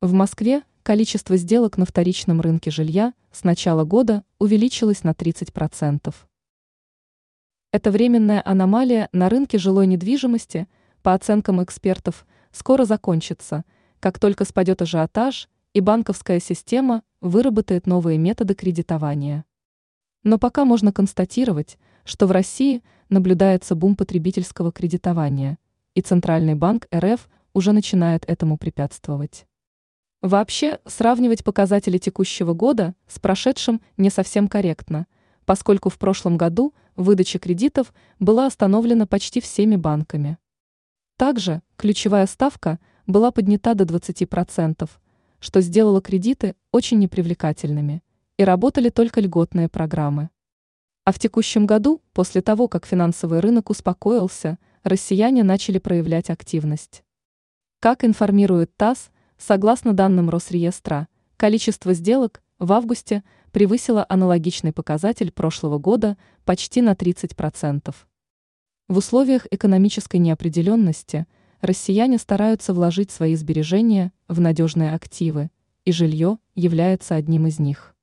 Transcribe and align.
В 0.00 0.12
Москве 0.12 0.62
количество 0.84 1.36
сделок 1.36 1.76
на 1.76 1.84
вторичном 1.84 2.40
рынке 2.40 2.70
жилья 2.70 3.14
с 3.32 3.42
начала 3.42 3.82
года 3.82 4.22
увеличилось 4.38 5.02
на 5.02 5.10
30%. 5.10 6.14
Это 7.72 7.90
временная 7.90 8.40
аномалия 8.44 9.08
на 9.10 9.28
рынке 9.28 9.58
жилой 9.58 9.88
недвижимости, 9.88 10.68
по 11.02 11.14
оценкам 11.14 11.64
экспертов, 11.64 12.28
скоро 12.52 12.84
закончится, 12.84 13.64
как 13.98 14.20
только 14.20 14.44
спадет 14.44 14.80
ажиотаж 14.82 15.48
и 15.72 15.80
банковская 15.80 16.38
система 16.38 17.02
выработает 17.20 17.88
новые 17.88 18.18
методы 18.18 18.54
кредитования. 18.54 19.44
Но 20.22 20.38
пока 20.38 20.64
можно 20.64 20.92
констатировать, 20.92 21.76
что 22.04 22.28
в 22.28 22.30
России 22.30 22.84
наблюдается 23.08 23.74
бум 23.74 23.96
потребительского 23.96 24.70
кредитования, 24.70 25.58
и 25.96 26.02
Центральный 26.02 26.54
банк 26.54 26.86
РФ 26.94 27.28
уже 27.52 27.72
начинает 27.72 28.24
этому 28.30 28.58
препятствовать. 28.58 29.48
Вообще, 30.20 30.80
сравнивать 30.84 31.44
показатели 31.44 31.96
текущего 31.96 32.52
года 32.52 32.96
с 33.06 33.20
прошедшим 33.20 33.80
не 33.96 34.10
совсем 34.10 34.48
корректно, 34.48 35.06
поскольку 35.44 35.90
в 35.90 35.98
прошлом 35.98 36.36
году 36.36 36.74
выдача 36.96 37.38
кредитов 37.38 37.94
была 38.18 38.46
остановлена 38.46 39.06
почти 39.06 39.40
всеми 39.40 39.76
банками. 39.76 40.36
Также 41.16 41.62
ключевая 41.76 42.26
ставка 42.26 42.80
была 43.06 43.30
поднята 43.30 43.74
до 43.74 43.84
20%, 43.84 44.90
что 45.38 45.60
сделало 45.60 46.02
кредиты 46.02 46.56
очень 46.72 46.98
непривлекательными, 46.98 48.02
и 48.36 48.42
работали 48.42 48.88
только 48.88 49.20
льготные 49.20 49.68
программы. 49.68 50.30
А 51.04 51.12
в 51.12 51.20
текущем 51.20 51.64
году, 51.64 52.02
после 52.12 52.42
того, 52.42 52.66
как 52.66 52.86
финансовый 52.86 53.38
рынок 53.38 53.70
успокоился, 53.70 54.58
россияне 54.82 55.44
начали 55.44 55.78
проявлять 55.78 56.28
активность. 56.28 57.04
Как 57.80 58.04
информирует 58.04 58.76
ТАСС, 58.76 59.10
Согласно 59.38 59.92
данным 59.92 60.28
Росреестра, 60.30 61.06
количество 61.36 61.94
сделок 61.94 62.42
в 62.58 62.72
августе 62.72 63.22
превысило 63.52 64.04
аналогичный 64.08 64.72
показатель 64.72 65.30
прошлого 65.30 65.78
года 65.78 66.18
почти 66.44 66.82
на 66.82 66.92
30%. 66.92 67.94
В 68.88 68.96
условиях 68.96 69.46
экономической 69.50 70.16
неопределенности 70.16 71.26
россияне 71.60 72.18
стараются 72.18 72.74
вложить 72.74 73.10
свои 73.10 73.36
сбережения 73.36 74.12
в 74.26 74.40
надежные 74.40 74.92
активы, 74.92 75.50
и 75.84 75.92
жилье 75.92 76.38
является 76.54 77.14
одним 77.14 77.46
из 77.46 77.58
них. 77.58 77.94